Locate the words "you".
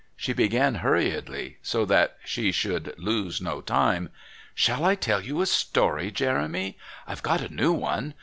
5.21-5.41